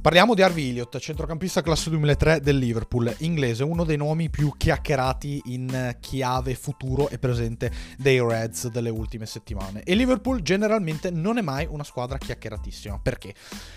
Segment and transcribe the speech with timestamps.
[0.00, 5.42] Parliamo di Harvey Elliott, centrocampista classe 2003 del Liverpool, inglese, uno dei nomi più chiacchierati
[5.48, 9.82] in chiave futuro e presente dei Reds delle ultime settimane.
[9.82, 12.98] E Liverpool generalmente non è mai una squadra chiacchieratissima.
[13.02, 13.34] Perché?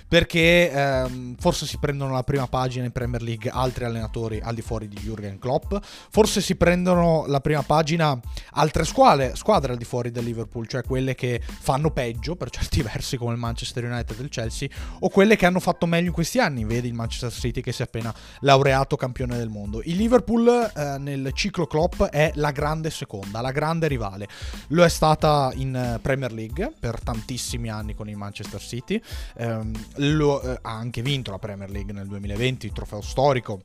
[0.07, 4.61] Perché ehm, forse si prendono la prima pagina in Premier League altri allenatori al di
[4.61, 5.75] fuori di Jurgen Klopp,
[6.09, 8.17] forse si prendono la prima pagina
[8.51, 12.79] altre squadre, squadre al di fuori del Liverpool, cioè quelle che fanno peggio per certi
[12.81, 16.39] versi come il Manchester United e il Chelsea, o quelle che hanno fatto meglio questi
[16.39, 19.81] anni, vedi il Manchester City che si è appena laureato campione del mondo.
[19.83, 24.27] Il Liverpool eh, nel ciclo Klopp è la grande seconda, la grande rivale.
[24.67, 29.01] Lo è stata in eh, Premier League per tantissimi anni con il Manchester City,
[29.35, 29.59] eh,
[29.95, 33.61] lo, eh, ha anche vinto la Premier League nel 2020, il trofeo storico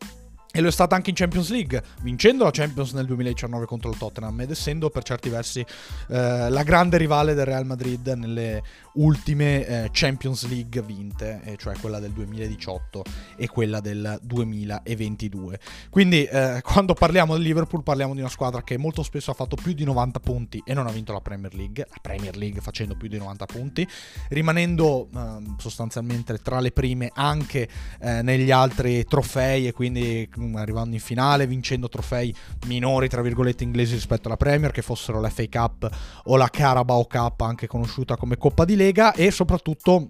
[0.51, 3.99] e lo è stata anche in Champions League, vincendo la Champions nel 2019 contro il
[3.99, 8.63] Tottenham ed essendo per certi versi eh, la grande rivale del Real Madrid nelle
[8.95, 13.05] ultime eh, Champions League vinte, eh, cioè quella del 2018
[13.37, 15.61] e quella del 2022.
[15.91, 19.55] Quindi eh, quando parliamo del Liverpool parliamo di una squadra che molto spesso ha fatto
[19.55, 22.97] più di 90 punti e non ha vinto la Premier League, la Premier League facendo
[22.97, 23.87] più di 90 punti,
[24.31, 27.69] rimanendo ehm, sostanzialmente tra le prime anche
[28.01, 32.35] eh, negli altri trofei e quindi arrivando in finale, vincendo trofei
[32.67, 35.89] minori tra virgolette inglesi rispetto alla Premier, che fossero la FA Cup
[36.25, 40.09] o la Carabao Cup, anche conosciuta come Coppa di Lega e soprattutto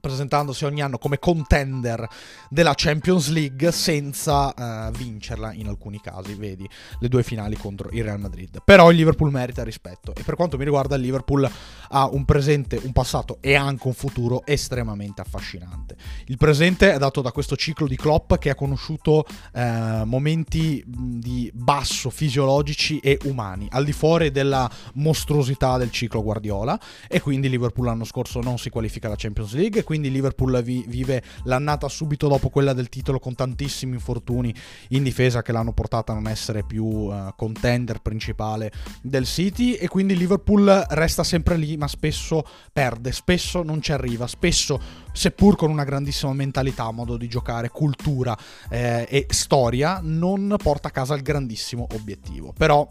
[0.00, 2.06] presentandosi ogni anno come contender
[2.48, 8.04] della Champions League senza uh, vincerla in alcuni casi, vedi le due finali contro il
[8.04, 8.60] Real Madrid.
[8.64, 11.50] Però il Liverpool merita rispetto e per quanto mi riguarda il Liverpool
[11.88, 15.96] ha un presente, un passato e anche un futuro estremamente affascinante.
[16.26, 21.50] Il presente è dato da questo ciclo di Klopp che ha conosciuto uh, momenti di
[21.54, 27.86] basso fisiologici e umani, al di fuori della mostruosità del ciclo Guardiola e quindi Liverpool
[27.86, 32.50] l'anno scorso non si qualifica alla Champions League quindi Liverpool vi- vive l'annata subito dopo
[32.50, 34.52] quella del titolo con tantissimi infortuni
[34.88, 39.86] in difesa che l'hanno portata a non essere più uh, contender principale del City e
[39.86, 44.80] quindi Liverpool resta sempre lì ma spesso perde, spesso non ci arriva, spesso
[45.12, 48.36] seppur con una grandissima mentalità, modo di giocare, cultura
[48.68, 52.52] eh, e storia non porta a casa il grandissimo obiettivo.
[52.52, 52.86] Però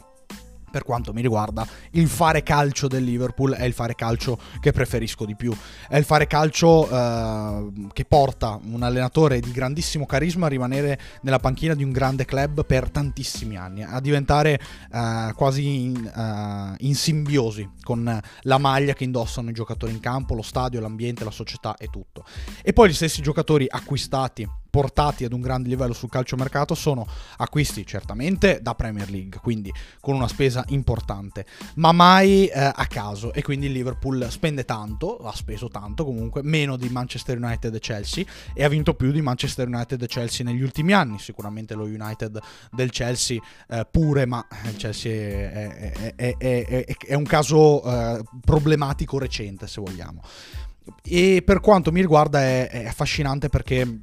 [0.76, 5.24] per quanto mi riguarda, il fare calcio del Liverpool è il fare calcio che preferisco
[5.24, 5.56] di più.
[5.88, 11.40] È il fare calcio eh, che porta un allenatore di grandissimo carisma a rimanere nella
[11.40, 14.60] panchina di un grande club per tantissimi anni, a diventare
[14.92, 20.36] eh, quasi in, uh, in simbiosi con la maglia che indossano i giocatori in campo,
[20.36, 22.26] lo stadio, l'ambiente, la società e tutto.
[22.62, 27.86] E poi gli stessi giocatori acquistati portati ad un grande livello sul calciomercato sono acquisti
[27.86, 29.72] certamente da Premier League, quindi
[30.02, 35.20] con una spesa importante, ma mai eh, a caso e quindi il Liverpool spende tanto,
[35.20, 39.22] ha speso tanto comunque, meno di Manchester United e Chelsea e ha vinto più di
[39.22, 42.38] Manchester United e Chelsea negli ultimi anni, sicuramente lo United
[42.72, 49.20] del Chelsea eh, pure, ma il Chelsea è, è, è, è un caso eh, problematico
[49.20, 50.22] recente se vogliamo.
[51.02, 54.02] E per quanto mi riguarda è affascinante perché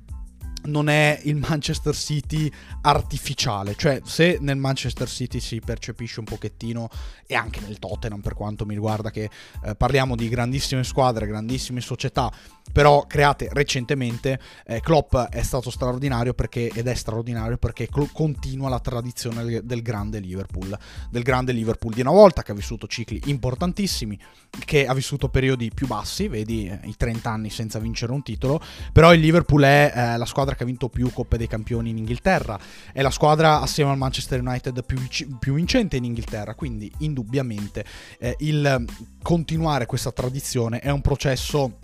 [0.65, 2.51] non è il Manchester City
[2.83, 6.89] artificiale, cioè se nel Manchester City si percepisce un pochettino
[7.27, 9.31] e anche nel Tottenham per quanto mi riguarda che
[9.65, 12.31] eh, parliamo di grandissime squadre, grandissime società,
[12.73, 18.69] però create recentemente, eh, Klopp è stato straordinario perché, ed è straordinario perché cl- continua
[18.69, 20.77] la tradizione del, grande Liverpool,
[21.11, 24.19] del grande Liverpool di una volta che ha vissuto cicli importantissimi,
[24.65, 28.61] che ha vissuto periodi più bassi, vedi eh, i 30 anni senza vincere un titolo,
[28.93, 31.99] però il Liverpool è eh, la squadra che ha vinto più Coppe dei Campioni in
[31.99, 32.59] Inghilterra,
[32.93, 34.99] è la squadra assieme al Manchester United più,
[35.39, 37.85] più vincente in Inghilterra, quindi indubbiamente
[38.19, 38.85] eh, il
[39.23, 41.79] continuare questa tradizione è un processo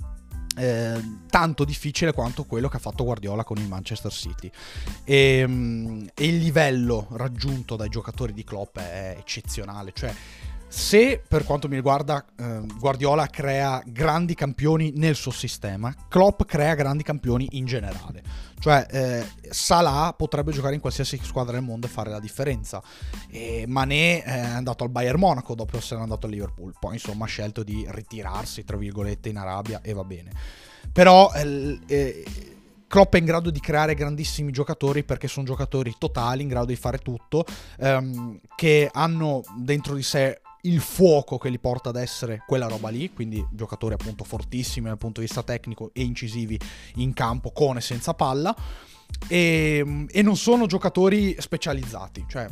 [0.59, 4.51] eh, tanto difficile quanto quello che ha fatto Guardiola con il Manchester City.
[5.05, 9.93] E, mm, e, il livello raggiunto dai giocatori di Klopp è eccezionale.
[9.95, 10.12] Cioè,
[10.69, 16.75] se per quanto mi riguarda eh, Guardiola crea grandi campioni nel suo sistema, Klopp crea
[16.75, 18.23] grandi campioni in generale.
[18.59, 22.82] Cioè, eh, Salah potrebbe giocare in qualsiasi squadra del mondo e fare la differenza.
[23.31, 26.75] E Mané è andato al Bayern Monaco dopo essere andato al Liverpool.
[26.79, 30.32] Poi, insomma, ha scelto di ritirarsi, tra virgolette, in Arabia e va bene.
[30.93, 31.32] Però...
[31.32, 32.25] Eh, eh,
[32.88, 36.75] Klopp è in grado di creare grandissimi giocatori perché sono giocatori totali, in grado di
[36.75, 37.44] fare tutto,
[37.79, 42.91] ehm, che hanno dentro di sé il fuoco che li porta ad essere quella roba
[42.91, 46.59] lì, quindi giocatori appunto fortissimi dal punto di vista tecnico e incisivi
[46.97, 48.55] in campo con e senza palla,
[49.26, 52.47] e, e non sono giocatori specializzati, cioè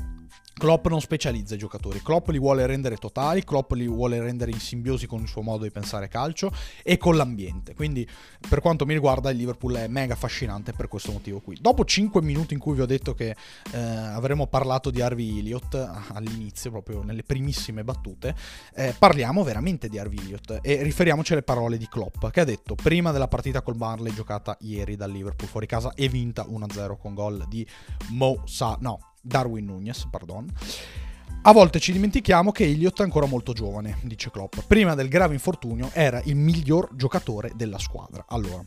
[0.59, 4.59] Klopp non specializza i giocatori, Klopp li vuole rendere totali, Klopp li vuole rendere in
[4.59, 6.51] simbiosi con il suo modo di pensare calcio
[6.83, 7.75] e con l'ambiente.
[7.75, 8.09] Quindi,
[8.49, 11.59] per quanto mi riguarda, il Liverpool è mega affascinante per questo motivo qui.
[11.61, 13.37] Dopo 5 minuti in cui vi ho detto che
[13.73, 15.75] eh, avremmo parlato di Harvey Elliott
[16.15, 18.35] all'inizio, proprio nelle primissime battute,
[18.75, 22.77] eh, parliamo veramente di Harvey Elliott e riferiamoci alle parole di Klopp, che ha detto
[22.77, 27.13] prima della partita col Barley giocata ieri dal Liverpool fuori casa e vinta 1-0 con
[27.13, 27.67] gol di
[28.13, 30.47] Mo Sa, no, Darwin Nunez, pardon.
[31.43, 34.59] A volte ci dimentichiamo che Elliott è ancora molto giovane, dice Klopp.
[34.67, 38.25] Prima del grave infortunio era il miglior giocatore della squadra.
[38.29, 38.63] Allora,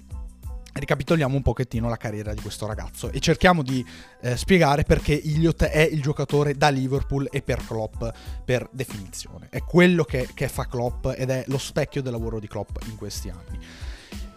[0.71, 3.85] ricapitoliamo un pochettino la carriera di questo ragazzo e cerchiamo di
[4.21, 8.03] eh, spiegare perché Elliott è il giocatore da Liverpool e per Klopp
[8.45, 9.47] per definizione.
[9.50, 12.95] È quello che, che fa Klopp ed è lo specchio del lavoro di Klopp in
[12.95, 13.59] questi anni.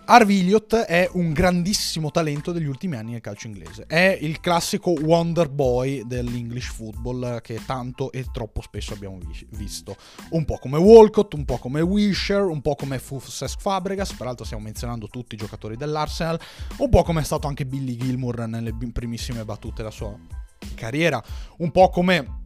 [0.05, 3.85] Harvey Elliott è un grandissimo talento degli ultimi anni nel calcio inglese.
[3.87, 9.97] È il classico wonder boy dell'English football che tanto e troppo spesso abbiamo vi- visto.
[10.31, 14.65] Un po' come Walcott, un po' come Wilshire, un po' come Cesc Fabregas, peraltro stiamo
[14.65, 16.39] menzionando tutti i giocatori dell'Arsenal,
[16.79, 20.15] un po' come è stato anche Billy Gilmour nelle primissime battute della sua
[20.75, 21.23] carriera,
[21.59, 22.41] un po' come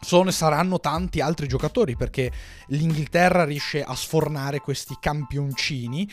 [0.00, 2.30] sono e saranno tanti altri giocatori perché
[2.68, 6.08] l'Inghilterra riesce a sfornare questi campioncini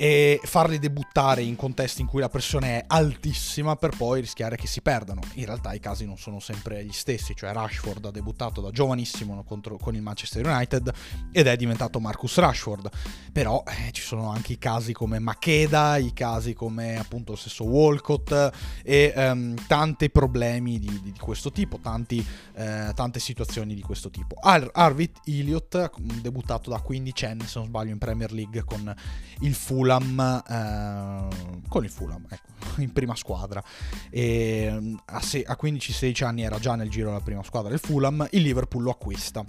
[0.00, 4.68] e farli debuttare in contesti in cui la pressione è altissima per poi rischiare che
[4.68, 5.20] si perdano.
[5.34, 9.42] In realtà i casi non sono sempre gli stessi, cioè Rashford ha debuttato da giovanissimo
[9.42, 10.92] contro, con il Manchester United
[11.32, 12.88] ed è diventato Marcus Rashford,
[13.32, 17.64] però eh, ci sono anche i casi come Makeda, i casi come appunto lo stesso
[17.64, 18.52] Walcott
[18.84, 22.24] e ehm, tanti problemi di, di, di questo tipo, tanti,
[22.54, 24.36] eh, tante situazioni di questo tipo.
[24.40, 25.90] Ar- Arvid Elliott,
[26.20, 28.94] debuttato da 15 anni se non sbaglio in Premier League con
[29.40, 32.46] il Full Fulham eh, con il Fulham ecco,
[32.82, 33.62] in prima squadra.
[34.10, 37.78] E mm, a, se- a 15-16 anni era già nel giro della prima squadra del
[37.78, 39.44] Fulham il Liverpool lo acquista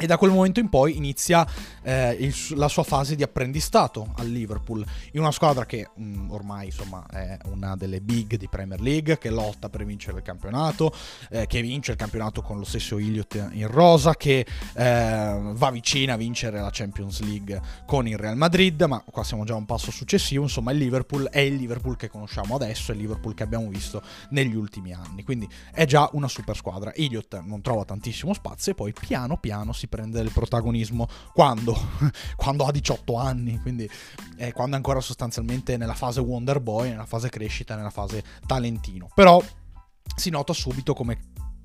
[0.00, 1.46] e da quel momento in poi inizia
[1.82, 4.82] eh, il, la sua fase di apprendistato al Liverpool,
[5.12, 9.18] in una squadra che mh, mm, ormai insomma, è una delle big di Premier League,
[9.18, 10.90] che lotta per vincere il campionato,
[11.28, 16.14] eh, che vince il campionato con lo stesso Elliott in rosa, che eh, va vicina
[16.14, 19.66] a vincere la Champions League con il Real Madrid, ma qua siamo già a un
[19.66, 23.42] passo successivo, insomma il Liverpool è il Liverpool che conosciamo adesso, è il Liverpool che
[23.42, 26.94] abbiamo visto negli ultimi anni, quindi è già una super squadra.
[26.94, 31.76] Elliott non trova tantissimo spazio e poi piano piano si prende il protagonismo quando?
[32.36, 33.90] quando ha 18 anni, quindi
[34.38, 39.10] eh, quando è ancora sostanzialmente nella fase Wonder Boy, nella fase crescita, nella fase talentino.
[39.14, 39.42] Però
[40.16, 41.18] si nota subito come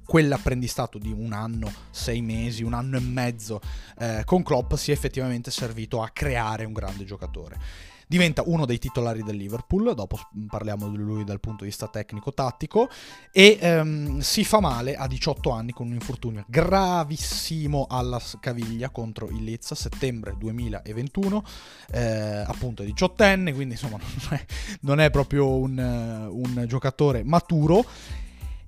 [0.06, 3.62] quell'apprendistato di un anno, sei mesi, un anno e mezzo
[3.98, 9.24] eh, con Klopp sia effettivamente servito a creare un grande giocatore diventa uno dei titolari
[9.24, 12.90] del Liverpool, dopo parliamo di lui dal punto di vista tecnico-tattico,
[13.32, 19.30] e ehm, si fa male a 18 anni con un infortunio gravissimo alla caviglia contro
[19.30, 21.44] il Leeds a settembre 2021,
[21.92, 23.98] eh, appunto è 18enne, quindi insomma
[24.30, 24.46] non è,
[24.82, 27.86] non è proprio un, un giocatore maturo.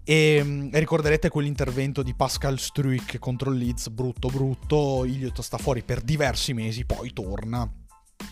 [0.10, 5.84] E um, ricorderete quell'intervento di Pascal Struik contro il Leeds, brutto brutto, Iliot sta fuori
[5.84, 7.70] per diversi mesi, poi torna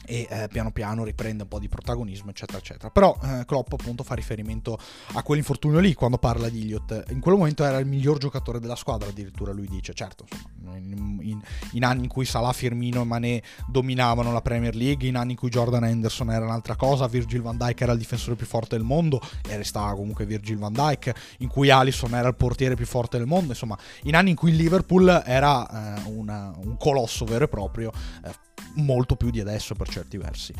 [0.05, 2.89] e eh, piano piano riprende un po' di protagonismo eccetera eccetera.
[2.89, 4.77] Però eh, Klopp appunto fa riferimento
[5.13, 7.05] a quell'infortunio lì quando parla di Elliott.
[7.09, 9.93] In quel momento era il miglior giocatore della squadra addirittura lui dice.
[9.93, 10.25] Certo
[10.65, 11.41] insomma, in, in,
[11.71, 15.37] in, anni in cui Salah, Firmino e Mané dominavano la Premier League in anni in
[15.37, 18.85] cui Jordan Henderson era un'altra cosa Virgil van Dijk era il difensore più forte del
[18.85, 23.17] mondo e restava comunque Virgil van Dijk in cui Alisson era il portiere più forte
[23.17, 27.45] del mondo insomma in anni in cui il Liverpool era eh, una, un colosso vero
[27.45, 27.91] e proprio
[28.23, 28.31] eh,
[28.75, 30.53] molto più di adesso per certi versi.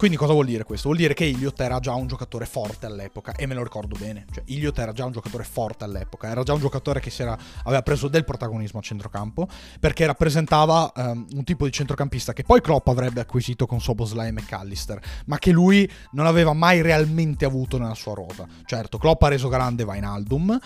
[0.00, 0.88] Quindi cosa vuol dire questo?
[0.88, 4.24] Vuol dire che Iliot era già un giocatore forte all'epoca e me lo ricordo bene.
[4.32, 7.82] Cioè, Iliot era già un giocatore forte all'epoca, era già un giocatore che era, aveva
[7.82, 9.46] preso del protagonismo a centrocampo
[9.78, 14.32] perché rappresentava um, un tipo di centrocampista che poi Klopp avrebbe acquisito con Soboslai e
[14.32, 18.46] McAllister, ma che lui non aveva mai realmente avuto nella sua rosa.
[18.64, 20.58] Certo, Klopp ha reso grande Vainaldum,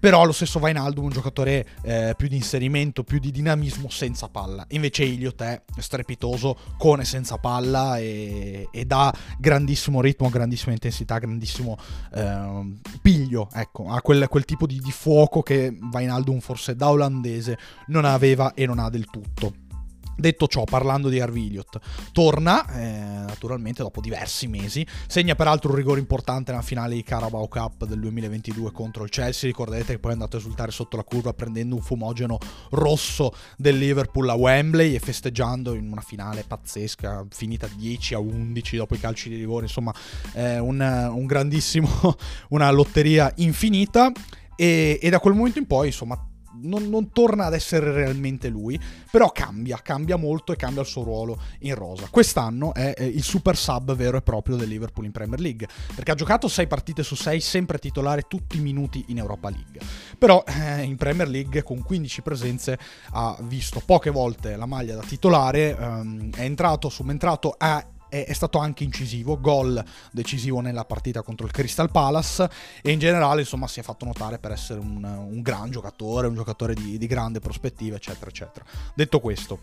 [0.00, 4.28] però lo stesso Vainaldum è un giocatore eh, più di inserimento, più di dinamismo senza
[4.28, 4.66] palla.
[4.70, 11.18] Invece Iliot è strepitoso con e senza palla e, e dà grandissimo ritmo, grandissima intensità,
[11.18, 11.76] grandissimo
[12.14, 17.58] eh, piglio, ecco, ha quel, quel tipo di, di fuoco che Vainaldum forse da olandese
[17.86, 19.68] non aveva e non ha del tutto.
[20.16, 21.78] Detto ciò, parlando di Arviliot,
[22.12, 27.48] torna eh, naturalmente dopo diversi mesi, segna peraltro un rigore importante nella finale di Carabao
[27.48, 31.04] Cup del 2022 contro il Chelsea, ricorderete che poi è andato a esultare sotto la
[31.04, 32.38] curva prendendo un fumogeno
[32.70, 38.76] rosso del Liverpool a Wembley e festeggiando in una finale pazzesca, finita 10 a 11
[38.76, 39.94] dopo i calci di rigore, insomma
[40.34, 41.88] eh, un, un grandissimo,
[42.50, 44.12] una lotteria infinita.
[44.54, 46.22] E, e da quel momento in poi insomma
[46.62, 51.02] non, non, torna ad essere realmente lui, però cambia, cambia molto e cambia il suo
[51.02, 52.08] ruolo in rosa.
[52.10, 56.14] Quest'anno è il super sub vero e proprio del Liverpool in Premier League, perché ha
[56.14, 59.80] giocato 6 partite su 6, sempre titolare tutti i minuti in Europa League.
[60.18, 62.78] Però eh, in Premier League con 15 presenze
[63.12, 68.58] ha visto poche volte la maglia da titolare, ehm, è entrato, subentrato, ha è, stato
[68.58, 72.50] anche incisivo, gol decisivo nella partita contro il Crystal Palace
[72.82, 76.34] e in generale insomma si è fatto notare per essere un, un gran giocatore, un
[76.34, 78.64] giocatore di, di grande prospettiva eccetera eccetera.
[78.94, 79.58] Detto questo,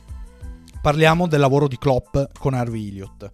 [0.82, 3.30] parliamo del lavoro di Klopp con Harvey Elliott.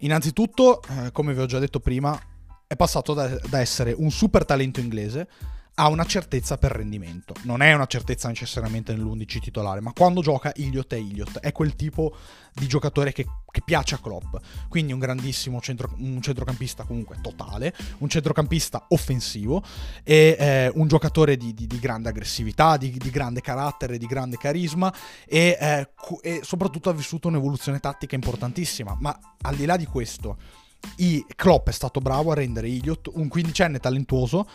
[0.00, 2.20] Innanzitutto, eh, come vi ho già detto prima,
[2.66, 5.28] è passato da, da essere un super talento inglese
[5.76, 7.34] ha una certezza per rendimento.
[7.42, 11.40] Non è una certezza necessariamente nell'11 titolare, ma quando gioca Iliot è Iliot.
[11.40, 12.16] È quel tipo
[12.52, 14.36] di giocatore che, che piace a Klopp.
[14.68, 19.64] Quindi un grandissimo centro, un centrocampista comunque totale, un centrocampista offensivo
[20.04, 24.36] e eh, un giocatore di, di, di grande aggressività, di, di, grande carattere, di grande
[24.36, 24.94] carisma
[25.26, 25.90] e, eh,
[26.22, 28.96] e soprattutto ha vissuto un'evoluzione tattica importantissima.
[29.00, 30.62] Ma al di là di questo...
[30.96, 34.46] I Klopp è stato bravo a rendere Iliot un quindicenne talentuoso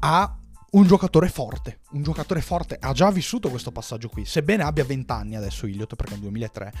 [0.00, 0.36] a
[0.74, 5.12] un giocatore forte, un giocatore forte, ha già vissuto questo passaggio qui, sebbene abbia 20
[5.12, 6.72] anni adesso Iliot, perché è nel 2003,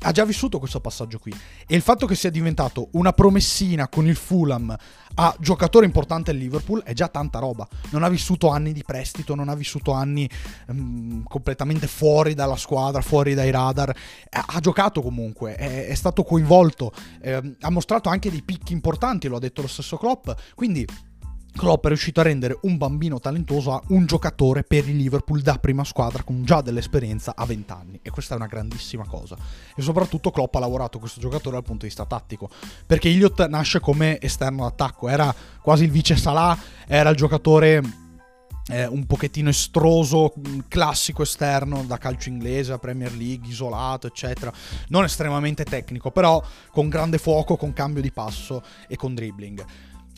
[0.00, 1.32] ha già vissuto questo passaggio qui.
[1.66, 4.76] E il fatto che sia diventato una promessina con il Fulham
[5.14, 7.66] a giocatore importante al Liverpool è già tanta roba.
[7.90, 10.28] Non ha vissuto anni di prestito, non ha vissuto anni
[10.66, 13.94] um, completamente fuori dalla squadra, fuori dai radar.
[14.30, 19.36] Ha giocato comunque, è, è stato coinvolto, eh, ha mostrato anche dei picchi importanti, lo
[19.36, 20.86] ha detto lo stesso Klopp, quindi
[21.58, 25.58] Klopp è riuscito a rendere un bambino talentuoso a un giocatore per il Liverpool da
[25.58, 29.36] prima squadra con già dell'esperienza a 20 anni e questa è una grandissima cosa
[29.74, 32.48] e soprattutto Klopp ha lavorato questo giocatore dal punto di vista tattico
[32.86, 37.82] perché Elliott nasce come esterno d'attacco era quasi il vice Salah era il giocatore
[38.70, 40.34] eh, un pochettino estroso,
[40.68, 44.52] classico esterno da calcio inglese, a Premier League, isolato, eccetera.
[44.88, 49.64] Non estremamente tecnico, però con grande fuoco, con cambio di passo e con dribbling.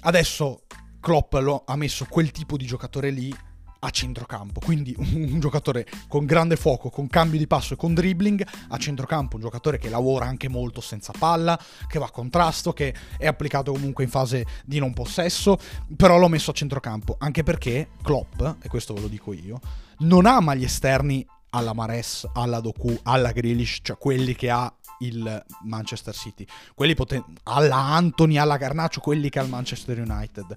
[0.00, 0.62] Adesso
[1.00, 3.34] Klopp lo, ha messo quel tipo di giocatore lì
[3.82, 7.94] a centrocampo, quindi un, un, giocatore con grande fuoco, con cambio di passo e con
[7.94, 12.72] dribbling a centrocampo, un giocatore che lavora anche molto senza palla, che va a contrasto,
[12.72, 15.58] che è applicato comunque in fase di non possesso,
[15.96, 19.60] però l'ho messo a centrocampo, anche perché Klopp, e questo ve lo dico io,
[20.00, 25.44] non ama gli esterni alla Mares, alla Doku, alla Grealish, cioè quelli che ha il
[25.64, 30.56] Manchester City, quelli poten- alla Anthony, alla Garnaccio, quelli che ha il Manchester United.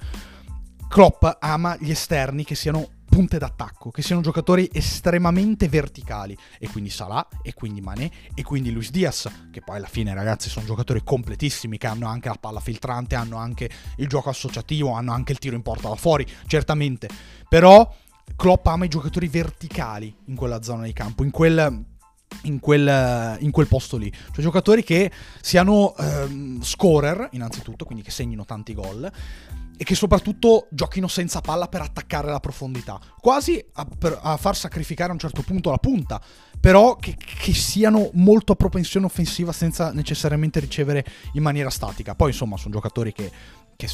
[0.87, 6.89] Klopp ama gli esterni che siano punte d'attacco, che siano giocatori estremamente verticali, e quindi
[6.89, 11.03] Salah, e quindi Mané, e quindi Luis Diaz, che poi alla fine ragazzi sono giocatori
[11.03, 15.37] completissimi, che hanno anche la palla filtrante, hanno anche il gioco associativo, hanno anche il
[15.37, 17.07] tiro in porta da fuori, certamente,
[17.47, 17.87] però
[18.35, 21.85] Klopp ama i giocatori verticali in quella zona di campo, in quel
[22.43, 24.11] in quel, in quel, posto lì.
[24.11, 25.11] Cioè giocatori che
[25.41, 29.11] siano ehm, scorer, innanzitutto, quindi che segnino tanti gol,
[29.75, 33.87] e che soprattutto giochino senza palla per attaccare la profondità, quasi a,
[34.21, 36.21] a far sacrificare a un certo punto la punta,
[36.59, 42.15] però che, che, siano molto a propensione offensiva senza necessariamente ricevere in maniera statica.
[42.15, 43.31] Poi insomma sono giocatori che,
[43.75, 43.89] che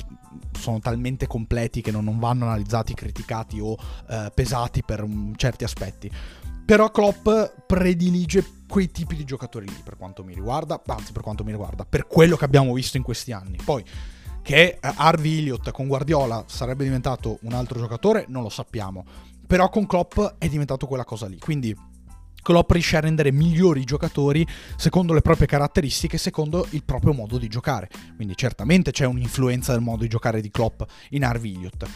[0.58, 3.75] sono talmente completi che non, non vanno analizzati, criticati o
[4.10, 6.12] eh, pesati per um, certi aspetti.
[6.70, 7.28] Però Klopp
[7.66, 11.84] predilige quei tipi di giocatori lì per quanto mi riguarda, anzi per quanto mi riguarda,
[11.84, 13.58] per quello che abbiamo visto in questi anni.
[13.66, 13.84] Poi
[14.44, 19.04] che eh, Harvey Elliott con Guardiola sarebbe diventato un altro giocatore, non lo sappiamo.
[19.48, 21.40] Però con Klopp è diventato quella cosa lì.
[21.40, 21.76] Quindi
[22.40, 24.46] Klopp riesce a rendere migliori i giocatori
[24.78, 27.90] secondo le proprie caratteristiche, secondo il proprio modo di giocare.
[28.16, 31.88] Quindi certamente c'è un'influenza del modo di giocare di Klopp in Harvey Elliott.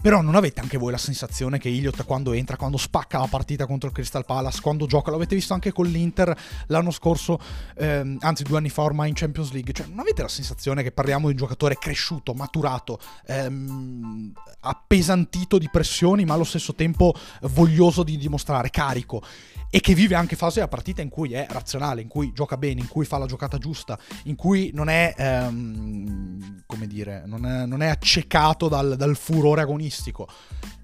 [0.00, 3.66] Però non avete anche voi la sensazione che Iliot quando entra, quando spacca la partita
[3.66, 6.36] contro il Crystal Palace, quando gioca, l'avete visto anche con l'Inter
[6.66, 7.40] l'anno scorso,
[7.76, 10.92] ehm, anzi due anni fa ormai in Champions League, cioè non avete la sensazione che
[10.92, 14.32] parliamo di un giocatore cresciuto, maturato, ehm,
[14.66, 19.22] appesantito di pressioni, ma allo stesso tempo voglioso di dimostrare, carico
[19.70, 22.80] e che vive anche fasi della partita in cui è razionale, in cui gioca bene,
[22.80, 27.66] in cui fa la giocata giusta, in cui non è, ehm, come dire, non è,
[27.66, 30.28] non è accecato dal, dal, furore agonistico.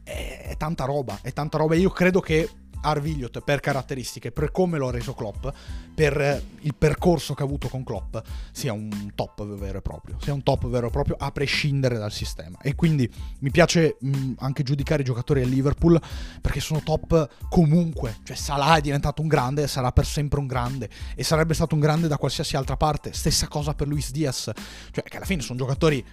[0.02, 1.74] È, è tanta roba, è tanta roba.
[1.74, 2.48] Io credo che
[2.82, 5.46] Arvigliot per caratteristiche, per come l'ho reso Klopp,
[5.94, 8.16] per il percorso che ha avuto con Klopp,
[8.52, 12.12] sia un top vero e proprio, sia un top vero e proprio a prescindere dal
[12.12, 12.58] sistema.
[12.62, 13.10] E quindi
[13.40, 16.00] mi piace mh, anche giudicare i giocatori al Liverpool
[16.40, 20.88] perché sono top comunque, cioè Salah è diventato un grande sarà per sempre un grande
[21.14, 23.12] e sarebbe stato un grande da qualsiasi altra parte.
[23.12, 24.50] Stessa cosa per Luis Diaz,
[24.90, 26.04] cioè che alla fine sono giocatori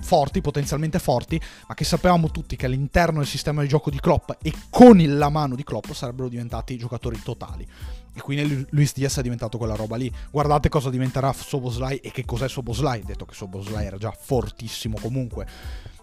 [0.00, 4.30] forti, potenzialmente forti, ma che sapevamo tutti che all'interno del sistema di gioco di Klopp
[4.42, 7.66] e con la mano di Klopp sarebbero diventati giocatori totali.
[8.14, 10.10] E quindi Luis Diaz è diventato quella roba lì.
[10.30, 15.46] Guardate cosa diventerà Soboslai e che cos'è Soboslai, detto che Soboslai era già fortissimo comunque.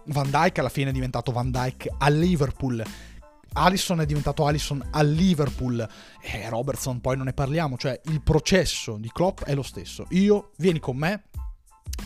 [0.05, 2.83] Van Dyke alla fine è diventato Van Dyke a Liverpool.
[3.53, 5.87] Allison è diventato Allison a Liverpool
[6.21, 10.05] e Robertson poi non ne parliamo, cioè il processo di Klopp è lo stesso.
[10.09, 11.23] Io vieni con me,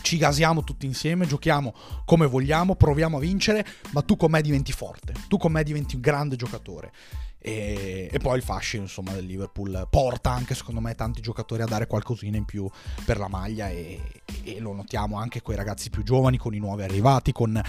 [0.02, 4.72] ci gasiamo tutti insieme, giochiamo come vogliamo, proviamo a vincere, ma tu con me diventi
[4.72, 6.92] forte, tu con me diventi un grande giocatore.
[7.40, 11.66] E, e, poi il fascino insomma del Liverpool porta anche secondo me tanti giocatori a
[11.66, 12.68] dare qualcosina in più
[13.04, 14.00] per la maglia e,
[14.42, 17.62] e lo notiamo anche con i ragazzi più giovani, con i nuovi arrivati, con, eh,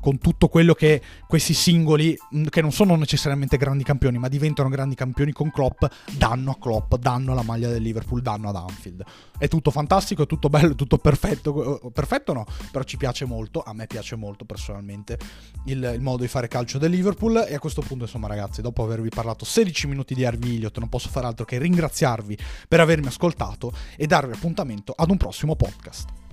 [0.00, 2.16] con, tutto quello che questi singoli,
[2.48, 5.84] che non sono necessariamente grandi campioni, ma diventano grandi campioni con Klopp,
[6.16, 9.04] danno a Klopp, danno alla maglia del Liverpool, danno ad Anfield.
[9.38, 13.62] È tutto fantastico, è tutto bello, è tutto perfetto, perfetto no, però ci piace molto,
[13.62, 15.18] a me piace molto personalmente
[15.66, 18.82] il, il modo di fare calcio del Liverpool e a questo punto insomma ragazzi, dopo
[18.82, 23.08] avervi parlato 16 minuti di Harvey Elliott, non posso fare altro che ringraziarvi per avermi
[23.08, 26.23] ascoltato e darvi appuntamento ad un prossimo podcast.